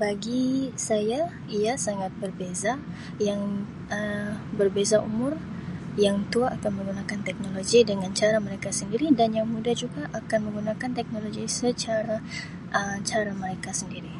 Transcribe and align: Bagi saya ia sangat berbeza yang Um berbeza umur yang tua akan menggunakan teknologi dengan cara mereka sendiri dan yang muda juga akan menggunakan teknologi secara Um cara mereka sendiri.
Bagi 0.00 0.46
saya 0.88 1.20
ia 1.58 1.74
sangat 1.86 2.08
berbeza 2.24 2.72
yang 3.28 3.42
Um 3.96 4.32
berbeza 4.58 4.96
umur 5.08 5.32
yang 6.04 6.16
tua 6.32 6.46
akan 6.56 6.72
menggunakan 6.80 7.20
teknologi 7.28 7.78
dengan 7.90 8.10
cara 8.20 8.38
mereka 8.48 8.68
sendiri 8.78 9.06
dan 9.18 9.28
yang 9.38 9.46
muda 9.54 9.72
juga 9.82 10.02
akan 10.20 10.38
menggunakan 10.48 10.90
teknologi 10.98 11.44
secara 11.60 12.14
Um 12.76 12.96
cara 13.10 13.30
mereka 13.42 13.70
sendiri. 13.80 14.14